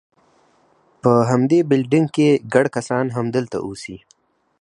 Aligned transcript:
په 1.01 1.11
همدې 1.29 1.59
بلډینګ 1.69 2.07
کې، 2.15 2.29
ګڼ 2.53 2.65
کسان 2.77 3.05
همدلته 3.17 3.57
اوسي. 3.67 3.97